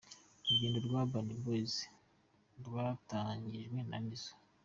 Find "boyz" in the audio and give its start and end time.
1.43-1.73